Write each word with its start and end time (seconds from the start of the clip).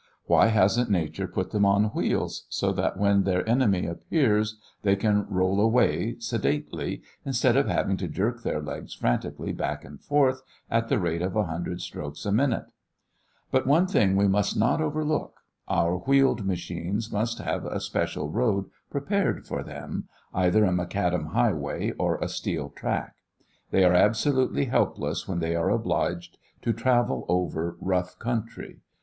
Why 0.25 0.47
hasn't 0.47 0.89
nature 0.89 1.27
put 1.27 1.51
them 1.51 1.63
on 1.63 1.83
wheels 1.93 2.47
so 2.49 2.71
that 2.71 2.97
when 2.97 3.21
their 3.21 3.47
enemy 3.47 3.85
appears 3.85 4.57
they 4.81 4.95
can 4.95 5.27
roll 5.29 5.61
away, 5.61 6.15
sedately, 6.17 7.03
instead 7.23 7.55
of 7.55 7.67
having 7.67 7.97
to 7.97 8.07
jerk 8.07 8.41
their 8.41 8.59
legs 8.63 8.95
frantically 8.95 9.53
back 9.53 9.85
and 9.85 10.01
forth 10.01 10.41
at 10.71 10.87
the 10.89 10.97
rate 10.99 11.21
of 11.21 11.35
a 11.35 11.43
hundred 11.43 11.81
strokes 11.81 12.25
a 12.25 12.31
minute? 12.31 12.65
But 13.51 13.67
one 13.67 13.85
thing 13.85 14.15
we 14.15 14.27
must 14.27 14.57
not 14.57 14.81
overlook. 14.81 15.39
Our 15.67 15.95
wheeled 15.97 16.47
machines 16.47 17.11
must 17.11 17.37
have 17.37 17.65
a 17.65 17.79
special 17.79 18.31
road 18.31 18.71
prepared 18.89 19.45
for 19.45 19.61
them, 19.63 20.07
either 20.33 20.65
a 20.65 20.71
macadam 20.71 21.25
highway 21.27 21.91
or 21.91 22.17
a 22.17 22.27
steel 22.27 22.69
track. 22.69 23.17
They 23.69 23.83
are 23.85 23.93
absolutely 23.93 24.65
helpless 24.65 25.27
when 25.27 25.37
they 25.37 25.55
are 25.55 25.69
obliged 25.69 26.39
to 26.63 26.73
travel 26.73 27.23
over 27.29 27.77
rough 27.79 28.17
country. 28.17 28.79